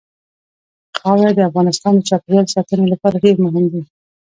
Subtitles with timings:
[0.97, 3.81] خاوره د افغانستان د چاپیریال ساتنې لپاره ډېر مهم دي.